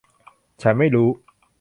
[0.61, 1.09] ฉันไม่รู้